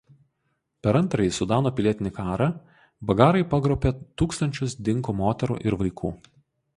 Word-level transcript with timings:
Per 0.85 0.93
Antrąjį 0.99 1.33
Sudano 1.37 1.71
pilietinį 1.79 2.11
karą 2.15 2.47
bagarai 3.11 3.43
pagrobė 3.51 3.91
tūkstančius 4.23 4.77
dinkų 4.89 5.15
moterų 5.21 5.59
ir 5.69 5.79
vaikų. 5.83 6.13